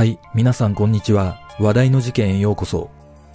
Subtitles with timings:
[0.00, 1.42] はい、皆さんこんにちは。
[1.58, 2.88] 話題の事件へようこそ。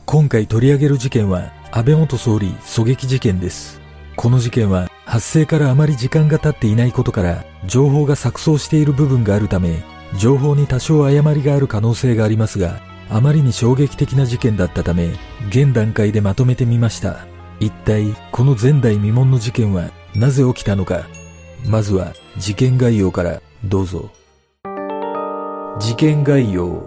[0.08, 3.80] 今回取り上げる事件は、安倍元総理狙撃事件です。
[4.16, 9.84] この事件は、発生からあまり時間が経っていないことから、情報が錯綜している部分があるため、
[10.18, 15.14] 情報に多少誤りがある可能性がありますが、あまりに衝撃的な事件だったため、
[15.50, 17.28] 現段階でまとめてみました。
[17.60, 21.06] 一体、この前代未聞の事件は、なぜ起きたのか。
[21.68, 24.10] まずは、事件概要から、どうぞ。
[25.78, 26.82] 事件概要。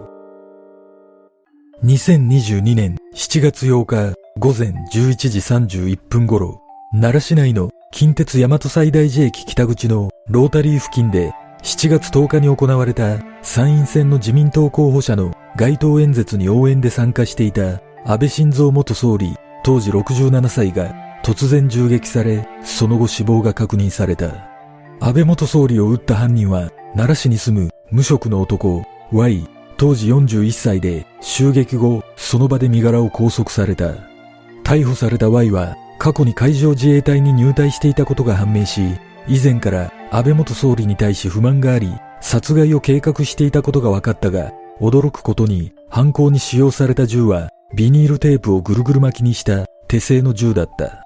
[1.84, 24.48] 2022年7月8日午前11時31分頃、奈良市内の近鉄大和西大寺駅北口のロータリー付近で7月10日に行われた参院選の自民党候補者の街頭演説に応援で参加していた安倍晋三元総理当時67歳が突然銃撃され、その後死亡が確認された。
[25.00, 33.94] 安倍元総理を撃った犯人は奈良市に住む無職の男 Y 当時41歳で襲撃後その場で身柄を拘束された。
[34.64, 38.82] 逮捕された Y は過去に海上自衛隊に入隊していたことが判明し、
[39.28, 51.04] 以前から安倍元総理に対し不満があり、殺害を計画していたことが分かったが、驚くことに犯行に使用された銃はビニールテープをぐるぐる巻きにした手製の銃だった。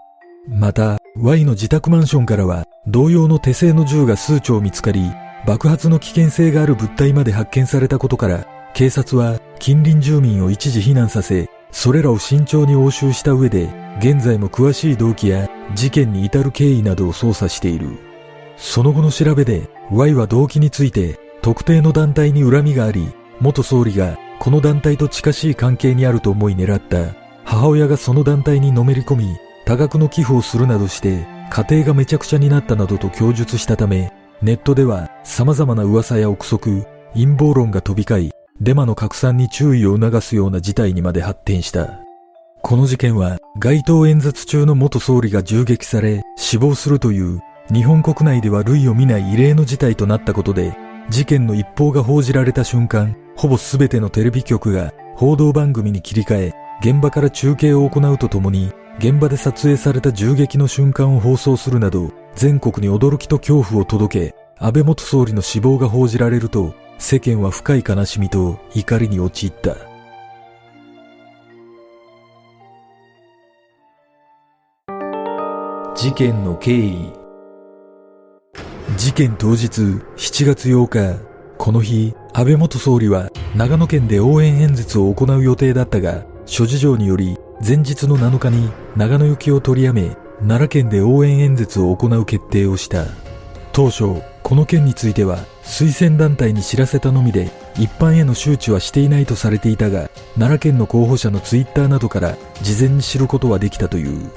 [0.49, 5.03] また、Y の自宅マンションからは同様の手製の銃が数丁見つかり、
[5.45, 17.89] 爆発の危険性がある物体まで発見されたことから、警察は近隣住民を一時避難させ、それらを慎重に押収した上で、現在も詳しい動機や事件に至る経緯などを捜査している。
[18.57, 27.15] その後の調べで、Y は動機について、特定の団体に恨みがあり、元総理がこの団体と近しい関係にあると思い狙った。
[27.45, 42.01] 母親がその団体にのめり込み、多額の寄付をするなどして、家庭がめちゃくちゃになったなどと供述したため、ネットでは様々な噂や憶測、陰謀論が飛び交い、デマの拡散に注意を促すような事態にまで発展した。
[42.61, 47.41] この事件は街頭演説中の元総理が銃撃され死亡するという
[47.73, 50.77] 日本国内では類を見ない異例の事態となったことで、
[51.09, 69.77] 事件の一報が報じられた瞬間、ほぼ全てのテレビ局が報道番組に切り替え、現場から中継を行うとともに、現場で撮影された銃撃の瞬間を放送するなど、全国に驚きと恐怖を届け、安倍元総理の死亡が報じられると、世間は深い悲しみと怒りに陥った。
[75.95, 77.13] 事件の経緯
[78.97, 79.67] 事件当日
[80.17, 81.21] 7月8日、
[81.59, 93.05] この日、安倍元総理は長野県で応援演説を行う予定だったが、諸事情により前日の7日に長野行きを取りやめ、奈良県で応援演説を行う決定をした。
[93.73, 104.33] 当初、この件については推薦団体に知らせたのみで一般への周知はしていないとされていたが、奈良県の候補者のツイッターなどから事前に知ることはできたという。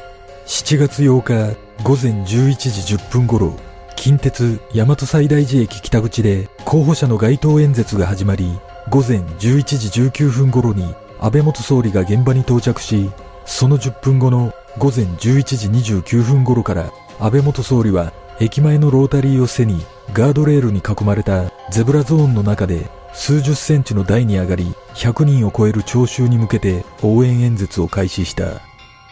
[0.46, 3.58] 7月8日午前11時10分頃、
[3.96, 8.52] 近鉄大和西大寺駅北口で候補者の街頭演説が始まり、
[8.92, 10.94] 午前11時19分頃に
[11.26, 13.10] 安倍元総理が現場に到着し、
[13.48, 15.18] その10分後の午前11
[15.58, 19.84] 時29分頃から安倍元総理は駅前のロータリーを背に
[20.14, 28.62] ガードレールに囲まれたゼブラゾーンの中で数十センチの台に上がり100人を超える聴衆に向けて応援演説を開始した。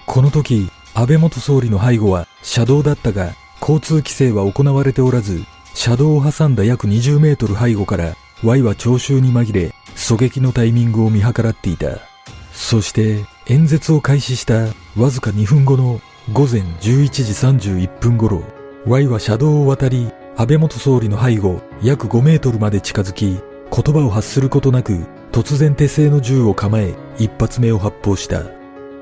[0.05, 8.13] この時、安倍元総理の背後は車道だったが交通規制は行われておらず車道を挟んだ約20メートル背後から
[8.43, 12.13] Y は聴衆に紛れ狙撃のタイミングを見計らっていた。
[12.53, 15.99] そして演説を開始したわずか2分後の
[16.31, 18.43] 午前11時31分頃
[18.85, 23.41] Y は車道を渡り安倍元総理の背後約5メートルまで近づき言
[23.71, 28.43] 葉を発することなく突然手製の銃を構え一発目を発砲した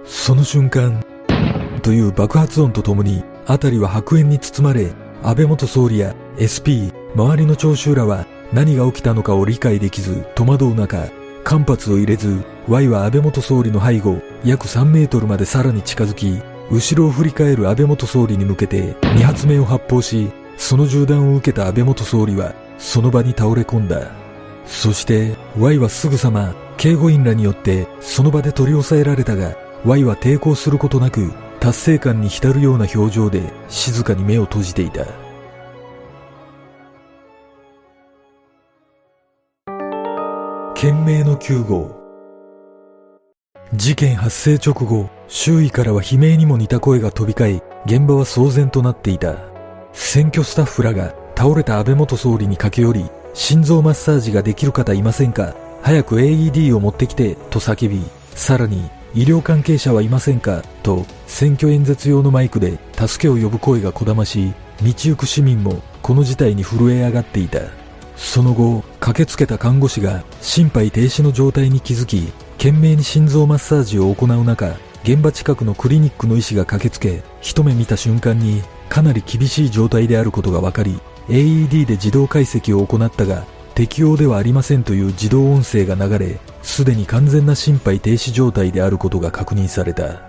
[0.06, 1.04] その瞬間
[1.84, 4.94] という爆発音とともに辺りは白煙に包まれ
[5.24, 11.10] 安倍元総理や SP 周りの聴衆らは何が起きたのかを理解できず戸惑う中
[11.44, 24.12] 間髪を入れず Y は安倍元総理の背後約3メートルまでさらに近づき後ろを振り返る安倍元総理に向けて2発目を発砲しその銃弾を受けた安倍元総理はその場に倒れ込んだ。
[24.66, 29.56] そして Y はすぐさま警護員らによってその場で取り押さえられたが
[29.86, 35.31] Y は抵抗することなく達成感に浸るような表情で静かに目を閉じていた。
[40.82, 41.92] 懸命の救護
[43.76, 49.36] 事件発生直後周囲からは悲鳴にも似た声が飛び交い現場は騒然となっていた
[49.94, 58.02] 選挙スタッフらが倒れた安倍元総理に駆け寄り心臓マッサージができる方いませんか早く AED を持ってきてと叫び、
[58.34, 64.52] さらに医療関係者はいませんかと選挙演説用のマイクで助けを呼ぶ声がこだまし、
[64.82, 67.81] 道行く市民もこの事態に震え上がっていた。
[68.22, 90.22] その後、駆けつけた看護師が心肺停止の状態に気づき、懸命に心臓マッサージを行う中、現場近くのクリニックの医師が駆けつけ、一目見た瞬間にかなり厳しい状態であることが分かり、AED で自動解析を行ったが、適用ではありませんという自動音声が流れ、すでに完全な心肺停止状態であることが確認された。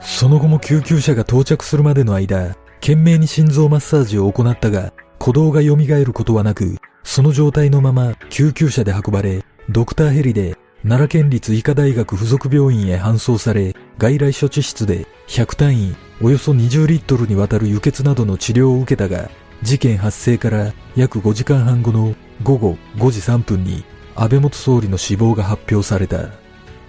[0.00, 6.76] その後も救急車が到着するまでの間、懸命に心臓マッサージを行ったが、鼓動が蘇ることはなく、
[7.08, 19.30] その状態のまま救急車で運ばれ、ドクターヘリで奈良県立医科大学附属病院へ搬送され、外来処置室で100単位、およそ20リットルにわたる輸血などの治療を受けたが、
[19.62, 23.84] 事件発生から約5時間半後の午後5時3分に
[24.14, 26.28] 安倍元総理の死亡が発表された。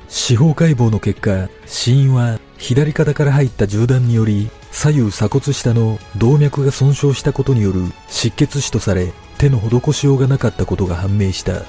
[0.09, 11.63] 司法解剖の結果、死因は左肩から入った銃弾により左右鎖骨下の動脈が損傷したことによる失血死とされ手の施しようがなかったことが判明した。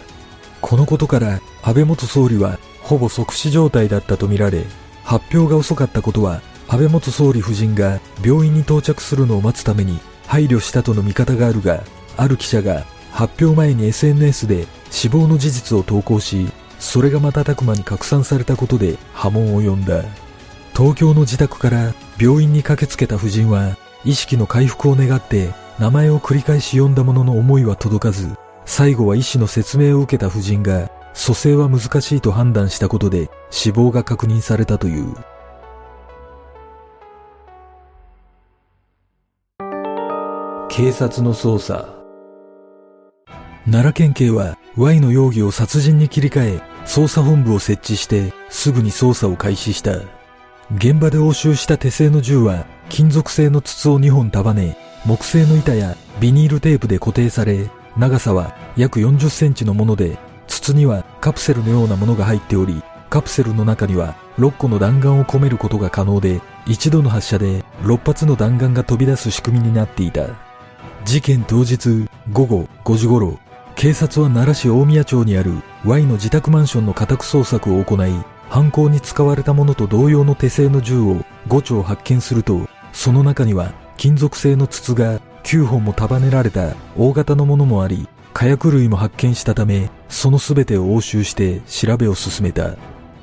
[0.61, 4.65] このことから安倍元総理はほぼ即死状態だったとみられ、
[5.05, 11.85] 発表が遅かったことは安倍元総理夫人が病院に到着するのを待つために配慮したとの見方があるが、
[12.17, 16.49] ある記者が発表前に SNS で死亡の事実を投稿し、
[16.81, 20.03] それが瞬く間に拡散されたことで波紋を呼んだ。
[20.77, 25.51] 東京の自宅から病院に駆けつけた夫人は、意識の回復を願って
[25.81, 28.37] 名前を繰り返し呼んだものの思いは届かず、
[28.67, 35.15] 最後は医師の説明を受けた夫人が、蘇生は難しいと判断したことで死亡が確認されたという。
[40.69, 41.89] 警察の捜査
[43.65, 49.97] 奈良県警は Y の容疑を殺人に切り替え捜査本部を設置してすぐに捜査を開始した
[50.77, 70.51] 現場で押収した手製の銃は金属製の筒を2本束ね木製の板やビニールテープで固定され長さは約40センチのもので筒にはカプセルのようなものが入っておりカプセルの中には6個の弾丸を込めることが可能で一度の発射で6発の弾丸が飛び出す仕組みになっていた。
[71.05, 73.39] 事件当日午後5時頃
[73.75, 75.53] 警察は奈良市大宮町にある
[75.85, 78.13] Y の自宅マンションの家宅捜索を行い
[78.49, 92.79] 犯行に使われたものと同様の手製の銃を5丁発見するとその中には金属製の筒が9本も束ねられた大型のものもあり火薬類も発見したためその全てを押収して調べを進めた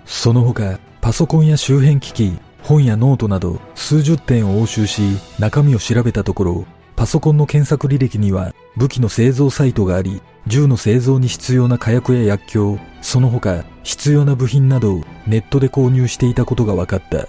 [0.06, 5.02] その他パソコンや周辺機器本やノートなど数十点を押収し
[5.40, 17.28] 中身を調べたところパソコンの検索履歴には武器の製造サイトがあり、銃の製造に必要な火薬や薬莢、その他必要な部品などをネットで購入していたことが分かった。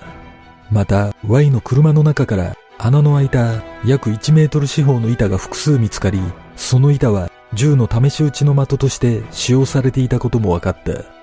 [0.71, 6.21] また、Y の車の中から穴の開いた約1メートル四方の板が複数見つかり、
[6.57, 11.19] その板は銃の試し撃ちの的として使用されていたことも分かった。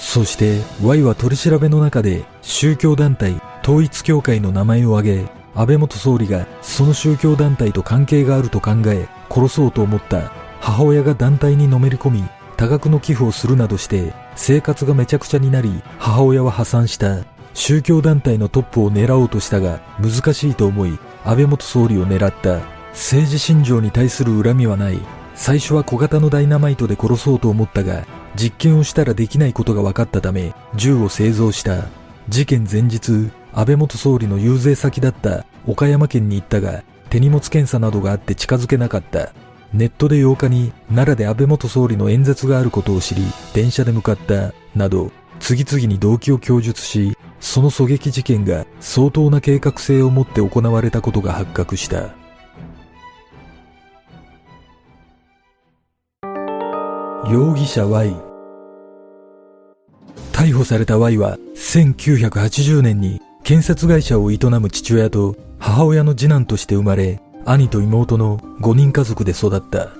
[0.00, 12.24] そして Y は取り調べの中で宗教団体統一教会の名前を挙げ安倍元総理がその宗教団体と関係があると考え殺そうと思った母親が団体にのめり込み
[12.56, 17.18] 多額の寄付をするなどして生活がめちゃくちゃになり母親は破産した
[17.54, 22.60] 宗教団体のトップを狙おうとしたが難しいと思い安倍元総理を狙った。
[22.90, 24.98] 政治信条に対する恨みはない。
[25.34, 28.04] 最初は小型のダイナマイトで殺そうと思ったが
[28.36, 31.84] 実験をしたらできないことが分かったため銃を製造した。
[32.28, 35.44] 事件前日安倍元総理の遊説先だった。
[35.66, 39.32] 岡山県に行ったが、手荷物検査などがあって近づけなかった。
[39.72, 52.14] ネットで8日に奈良で安倍元総理の演説があることを知り、電車で向かった、など、次々に動機を供述し、その狙撃事件が相当な計画性を持って行われたことが発覚した。
[57.30, 58.14] 容疑者 Y
[60.32, 69.90] 逮捕された Y は1980年に建設会社を営む父親と母親の次男として生まれ、兄と妹の5人家族で育った。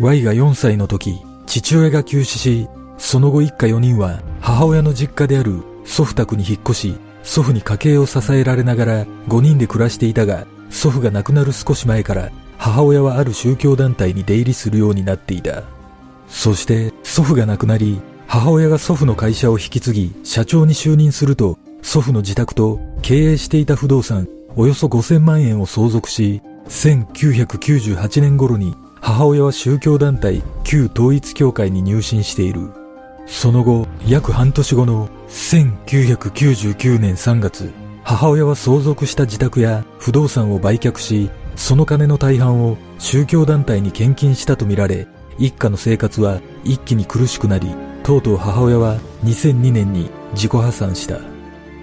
[0.00, 15.62] Y が4歳の時、父親が急死し、その後一家4人は母親の実家である祖父宅に引っ越し、祖父に家計を支えられながら5人で暮らしていたが、祖父が亡くなる少し前から母親はある宗教団体に出入りするようになっていた。
[16.28, 24.26] そして祖父が亡くなり、母親が祖父の会社を引き継ぎ社長に就任すると祖父の自宅と経営していた不動産
[24.56, 32.83] およそ5000万円を相続し、1998年頃に母親は宗教団体旧統一教会に入信している。
[33.26, 45.06] その後、約半年後の1999年3月、母親は相続した自宅や不動産を売却し、その金の大半を宗教団体に献金したとみられ、
[45.38, 51.18] 一家の生活は一気に苦しくなり、とうとう母親は2002年に自己破産した。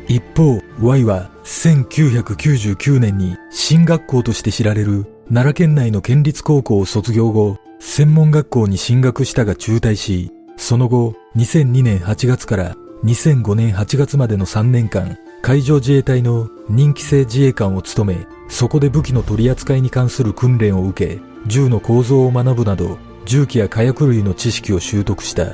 [0.08, 25.53] 一方、Y は1999年に進学校として知られる奈良県内の県立高校を卒業後、専門学校に進学したが中退し、その後、2002年8月から2005年8月までの3年間、海上自衛隊の任期制自衛官を務め、そこで武器の取り扱いに関する訓練を受け、銃の構造を学ぶなど、銃器や火薬類の知識を習得した。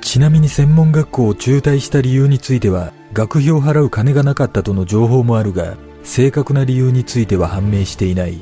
[0.00, 8.38] ちなみに専門学校を中退した理由については、学費を払う金がなかったとの情報もあるが、正確な理由については判明していない。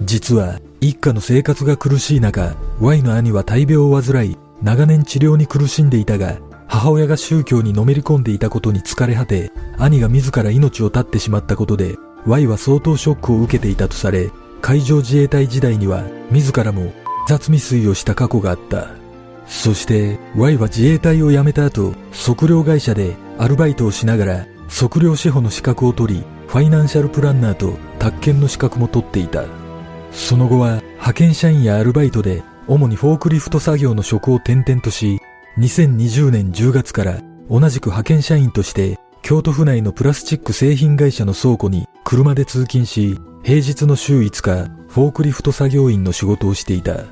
[0.00, 14.30] 実は、一家の生活が苦しい中、Y の兄は大病を患い、長年治療に苦しんでいたが、母親が宗教にのめり込んでいたことに疲れ果て、兄が自ら命を絶ってしまったことで、Y は相当ショックを受けていたとされ、
[14.62, 16.94] 海上自衛隊時代には自らも
[17.28, 18.88] 雑未遂をした過去があった。
[19.46, 29.44] そして Y は自衛隊を辞めた後、測量会社でアルバイトをしながら測量司法の資格を取り、ファイナンシャルプランナーと宅建の資格も取っていた。
[30.10, 35.20] その後は派遣社員やアルバイトで主にフォークリフト作業の職を転々とし、
[35.58, 47.04] 2020年10月から同じく派遣社員として京都府内のプラスチック製品会社の倉庫に車で通勤し、平日の週5日、フォークリフト作業員の仕事をしていた。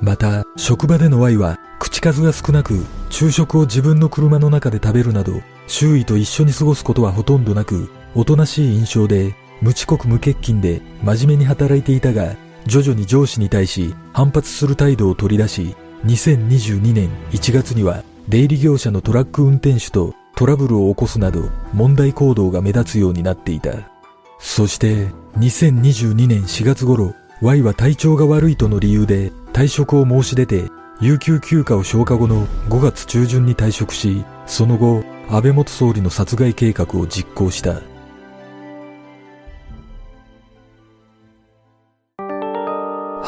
[0.00, 12.34] また、職場での Y は口数が少なく、昼食を自分の車の中で食べるなど、周囲と一緒に過ごすことはほとんどなく、おとなしい印象で、無遅刻無欠勤で真面目に働いていたが、
[12.66, 23.94] 徐々に上司に対し反発する態度を取り出し、2022年1月には出入り業者のトラック運転手とトラブルを起こすなど問題行動が目立つようになっていた。
[24.38, 37.80] そして2022年4月頃 Y は体調が悪いとの理由で退職を申し出て有給休暇を消化後の5月中旬に退職しその後安倍元総理の殺害計画を実行した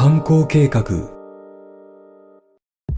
[0.07, 0.85] 犯行計画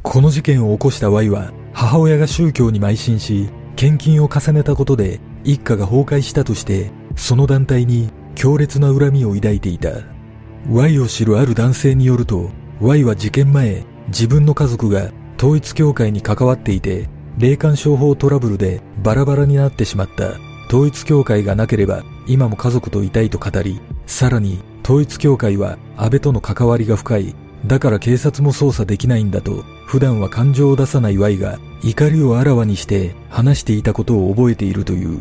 [0.03, 9.89] この事件を起こした Y は母親が宗教に邁進し、献金を重ねたことで一家が崩壊したとして、その団体に強烈な恨みを抱いていた。
[10.71, 20.35] Y を知るある男性によると、Y は事件前、自分の家族が統一教会に関わっていて、霊感商法トラブルでバラバラになってしまった。
[20.69, 27.35] 統一教会がなければ今も家族といたいと語り、さらに統一教会は安倍との関わりが深い
[27.67, 35.19] だから警察も捜査できないんだと、普段は感情を出さない Y が怒りをあらわにして話していたことを覚えているという。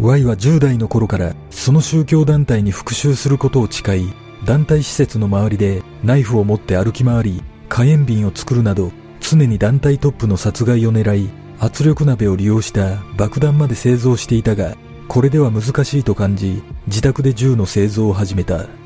[0.00, 4.12] Y は10代の頃からその宗教団体に復讐することを誓い、
[4.46, 11.28] 団体施設の周りでナイフを持って歩き回り、火炎瓶を作るなど、常に団体トップの殺害を狙い、
[11.58, 14.76] 圧力鍋を利用した爆弾まで製造していたが、
[15.08, 18.77] これでは難しいと感じ、自宅で銃の製造を始めた。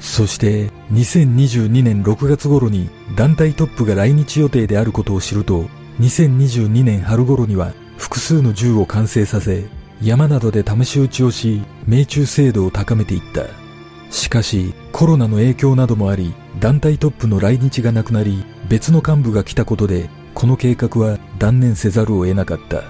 [0.00, 5.66] そして2022年6月頃に団体トップが来日予定であることを知ると
[6.00, 9.66] 2022年春頃には複数の銃を完成させ
[10.02, 13.44] 山などで試し撃ちをし命中精度を高めていった。
[14.10, 22.82] しかしコロナの影響などもあり団体トップの来日がなくなり別の幹部が来たことでこの計画は断念せざるを得なかった。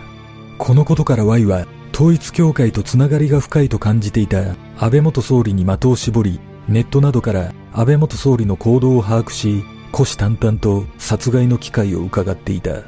[0.57, 6.41] このことから Y は統一教会とつながりが深いと感じていた安倍元総理に的を絞り
[6.71, 12.85] ネットなどから安倍元総理の行動を把握し、虎視眈々と殺害の機会を伺っていた。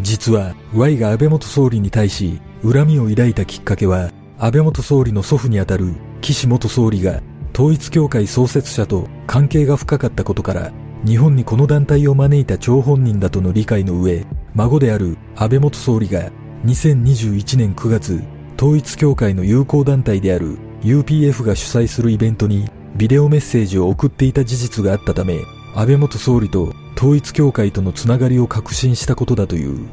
[0.00, 7.20] 実は Y が安倍元総理に対し恨みを抱いたきっかけは安倍元総理の祖父にあたる岸元総理が
[7.52, 10.72] 統一教会創設者と関係が深かったことから
[11.04, 14.24] 日本にこの団体を招いた張本人だとの理解の上
[14.54, 16.30] 孫である安倍元総理が
[16.64, 18.22] 2021年9月
[18.56, 25.40] 統一教会の友好団体である UPF が主催するイベントにビデオメッセージを送っていた事実があったため、
[25.74, 29.86] 安倍元総理と統一教会とのつながりを確信したことだという。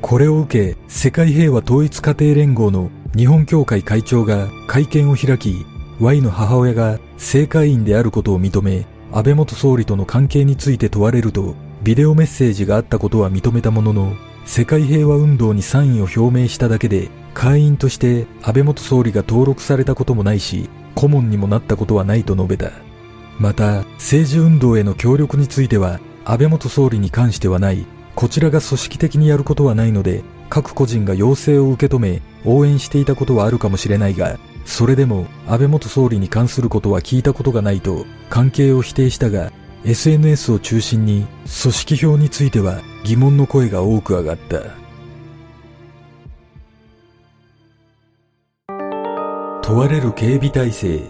[0.00, 5.64] これを受け、世界平和統一家庭連合の日本協会会長が会見を開き、
[6.00, 14.12] Y の母親が政界員であることを認め、安倍元総理との関係について問われると、ビデオメッセージがあったことは認めたものの、
[14.44, 22.70] 世界平和運動に賛意を表明しただけで、会員として安倍元総理が登録されたこともないし、顧問にもなったことはないと述べた。
[23.38, 27.84] また、政治運動への協力については、安倍元総理に関してはない、
[28.14, 39.52] こちらが組織的にやることはないので、各個人が要請を受け止め、応援していたことはあるかもしれないが、それでも安倍元総理に関することは聞いたことがないと関係を否定したが、
[39.84, 41.26] SNS を中心に
[41.62, 44.83] 組織票については疑問の声が多く上がった。
[49.66, 51.00] 問われる警備体制。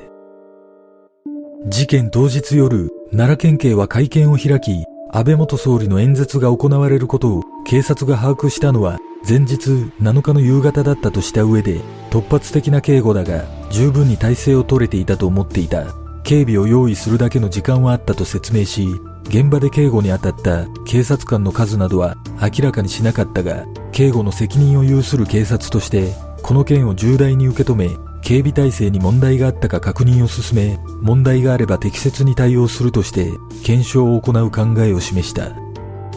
[1.66, 9.70] 事件当日夜、奈良県警は会見を開き、安倍元総理の演説が行われることを警察が把握したのは前日
[10.00, 11.80] 7日の夕方だったとした上で
[12.10, 15.86] 突発的な警護だが十分に体制を取れていたと思っていた
[16.22, 18.86] 警備を用意するだけの時間はあったと説明し
[19.24, 33.28] 現場で警護に当たった警察官の数などは明らかにしなかったが警護の責任を有する警察としてこの件を重大に受け止め警備体制に問題があったか確認を進め問題があれば適切に対応するとして
[33.64, 35.50] 検証を行う考えを示した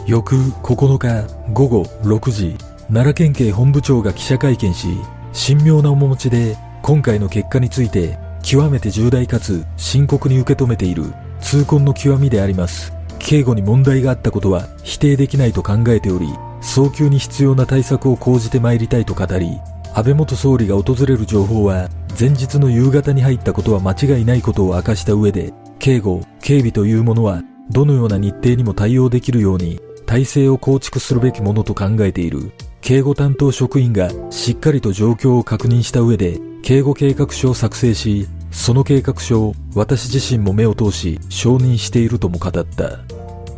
[0.06, 4.88] 翌9日午後6時奈良県警本部長が記者会見し、
[5.34, 11.12] 神妙な面持ちで今回の結果について極めて重大かつ深刻に受け止めている
[11.42, 12.94] 痛恨の極みであります。
[13.18, 16.26] 警護に問題があったことは否定できないと考えており、
[16.62, 19.60] 早急に必要な対策を講じてまいりたいと語り、
[19.94, 32.50] 安倍元総理が訪れる情報は前日の夕方に入ったことは間違いないことを明かした上で、警護、警備というものはどのような日程にも対応できるように体制を構築するべきものと考えている。
[32.80, 42.98] 警護担当職員がしっかりと状況を確認した上で警護計画書を作成しその計画書を私自身も目を通し承認しているとも語った。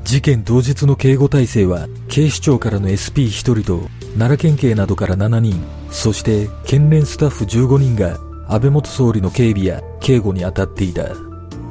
[0.05, 8.19] 事件当日の警護体制は警視庁からの SP1 人と奈良県警などから7人そして県連スタッフ15人が
[8.52, 11.06] 安倍元総理の警備や警護に当たっていた。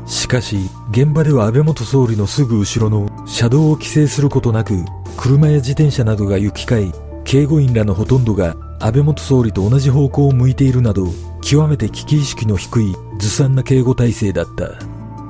[0.07, 0.57] しかし
[0.91, 4.85] 現場では安倍元総理のすぐ後ろの車道を規制することなく
[5.17, 6.93] 車や自転車などが行き交い
[7.25, 11.07] 警護員らのほとんどが安倍元総理と同じ方向を向いているなど
[11.41, 14.71] 極めて危機意識の低いずさんな警護体制だった。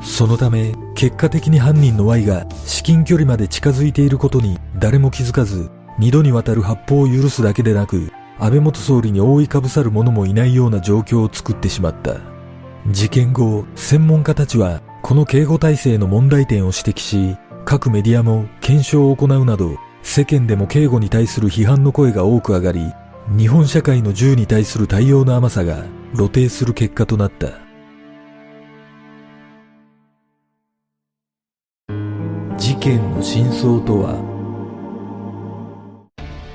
[0.04, 12.18] そのため結果的に犯人の Y が至近距離まで近づいていることに誰も気づかず二度にわたる発砲を許すだけでなく安倍元総理に覆いかぶさる者もいないような状況を作ってしまった
[12.88, 22.94] 事件後専門家たちはこの警護体制の問題点を指摘し各メディアも検証を行うなど世間でも警護に対する批判の声が多く上がり、
[23.38, 25.84] 日本社会の銃に対する対応の甘さが
[26.16, 27.50] 露呈する結果となった。
[32.58, 34.39] 事件の真相とは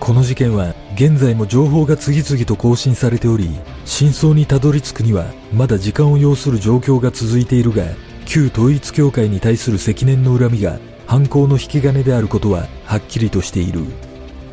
[0.04, 3.48] この事件は現在も情報が次々と更新されており、
[3.86, 7.84] 真相にたどり着くにはまだ時間を要する状況が続いているが、
[8.26, 13.80] 旧統一教会に対する積年の恨みが犯行の引き金であることははっきりとしている。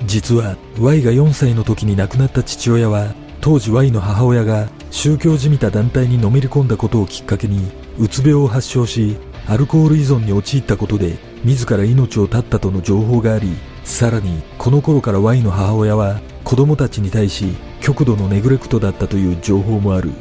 [0.06, 7.60] 実は Y が4歳の時に亡くなった父親は当時 Y の母親が宗教じみた団体にのめり込んだことをきっかけに
[8.00, 13.50] うつ病を発症しアルコール依存に陥ったことで自ら命を絶ったとの情報があり
[13.84, 20.12] さらにこの頃から Y の母親は子供たちに対し極度のネグレクトだったという情報もある。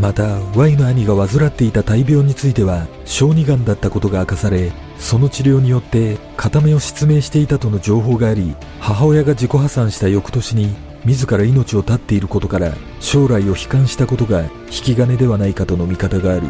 [0.00, 16.46] また Y の兄が患っていた大病については小児がんだったことが明かされその治療によって片目を失明していたとの情報があり母親が自己破産した翌年に自ら命を絶っていることから将来を悲観したことが引き金ではないかとの見方がある。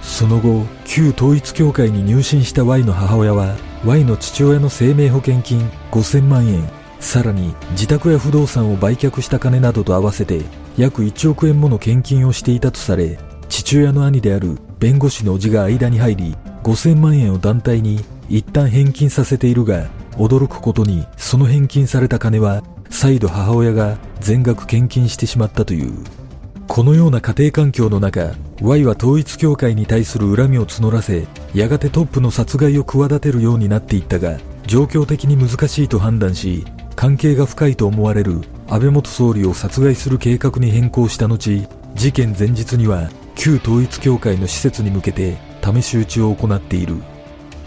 [0.00, 6.68] その後旧統一教会に入信した Y の母親は Y の父親の生命保険金5000万円
[7.00, 10.42] さらに自宅や不動産を売却した金などと合わせて
[10.76, 13.18] 約1億円もの献金をしていたとされ
[13.48, 26.21] 父親の兄である弁護士の叔父が間に入り5000万円を団体に一旦返金させているが、驚くことにその返金された金は再度母親が全額献金してしまったという。
[26.68, 36.64] このような家庭環境の中、Y は統一教会に対する恨みを募らせ、やがてトップの殺害を企てるようになっていったが、状況的に難しいと判断し、
[36.96, 46.96] 関係が深いと思われる安倍元総理を殺害する計画に変更した後、事件前日には旧統一教会の施設に向けて試し撃ちを行っている。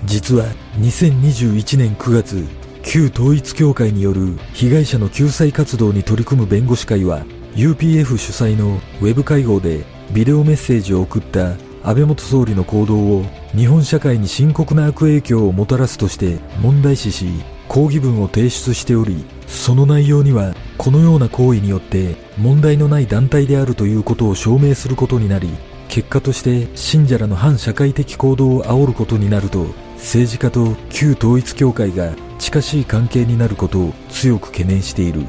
[0.05, 0.45] 実は
[0.79, 2.45] 2021年9月
[2.84, 7.25] 旧統一教会による被害者の救済活動に取り組む弁護士会は
[7.56, 11.52] UPF 主催のウェブ会合でビデオメッセージを送った
[11.84, 13.24] 安倍元総理の行動を
[13.56, 17.28] 日本社会に深刻な悪影響をもたらすとして問題視し
[17.70, 25.48] 抗議文を提出しておりその内容にはこのような行為によって問題のない団体であるということを証明することになり
[25.88, 35.22] 結果として信者らの反社会的行動を煽ることになると政治家と旧統一教会が近しい関係になることを強く懸念している。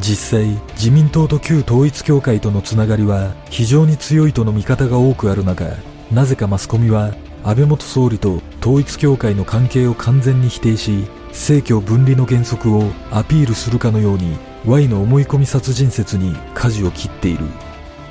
[0.00, 5.76] 実際、自民党と旧統一協会とのつながりは非常に強いとの見方が多くある中、
[6.10, 17.44] なぜかマスコミは安倍元総理と統一協会の関係を完全に否定し、政教分離の原則をアピールするかのように Y の思い込み殺人説に舵を切っている。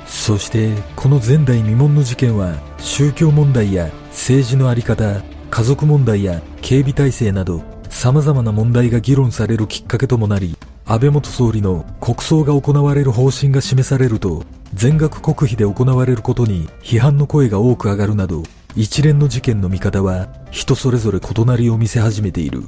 [0.06, 10.56] そしてこの前代未聞の事件は宗教問題や政治のあり方、家族問題や警備体制など様々な問題が議論されるきっかけともなり、
[10.92, 18.42] 安倍元総理の国葬が行われる方針が示されると、全額国費で行われることに批判の声が多く上がるなど、
[18.76, 22.64] 一連の事件の見方は人それぞれ異なりを見せ始めている。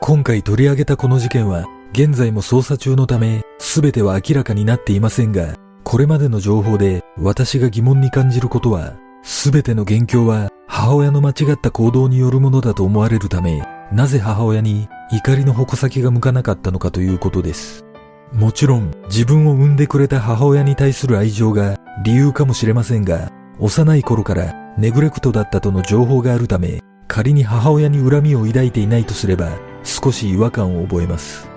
[0.00, 13.62] 今回取り上げたこの事件は、現在も捜査中のため、全ては明らかになっていませんが、これまでの情報で私が疑問に感じることは、全ての元凶は母親の間違った行動によるものだと思われるため、
[13.92, 17.84] なぜ母親に怒りの矛先が向かなかったのかということです。
[18.32, 29.50] もちろん自分を産んでくれた母親に対する愛情が理由かもしれませんが、幼い頃からネグレクトだったとの情報があるため、仮に母親に恨みを抱いていないとすれば、
[29.82, 31.48] 少し違和感を覚えます。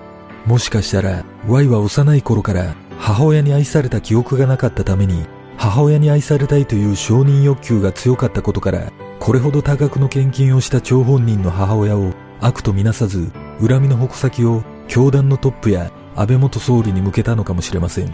[0.46, 5.26] もしかしたら Y は幼い頃から母親に愛された記憶がなかったために
[5.56, 13.30] 母親に愛されたいという承認欲求が強かったことからこれほど多額の献金をした張本人の母親を悪とみなさず
[13.60, 18.12] 恨みの矛先を教団のトップや安倍元総理に向けたのかもしれません。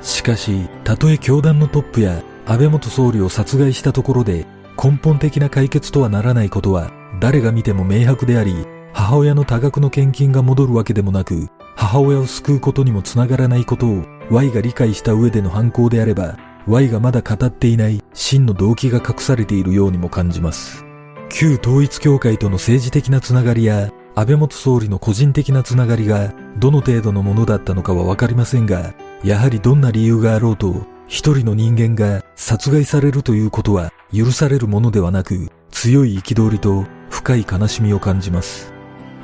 [0.00, 4.46] しかしたとえ教団のトップや安倍元総理を殺害したところで
[4.82, 20.84] 根本的な解決とはならないことは誰が見ても明白であり母親の多額の献金が戻るわけでもなく、母親を救うことにもつながらないことを Y が理解した上での犯行であれば、Y がまだ語っていない真の動機が隠されているようにも感じます。
[21.28, 38.72] 旧統一教会との政治的なつながりや、安倍元総理の個人的なつながりがどの程度のものだったのかはわかりませんが、やはりどんな理由があろうと、一人の人間が殺害されるということは許されるものではなく、強い憤りと深い悲しみを感じます。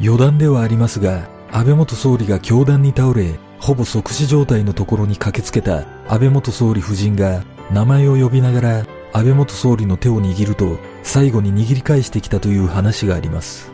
[0.02, 8.78] 余談ではありますが、安倍元総理が凶弾に倒れ、ほぼ即死状態のところに駆けつけた安倍元総理夫人が名前を呼びながら
[9.12, 13.70] 安倍元総理の手を握ると最後に握り返してきたという話があります。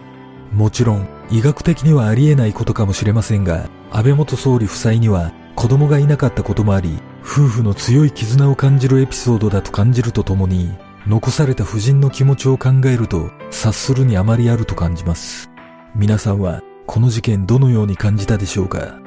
[0.53, 15.49] もちろん医学的にはありえないことかもしれませんが、安倍元総理夫妻には子供がいなかったこともあり、夫婦の強い絆を感じるエピソードだと感じるとともに、残された夫人の気持ちを考えると察するにあまりあると感じます。
[15.95, 18.99] 皆さんはこの事件どのように感じたでしょうか？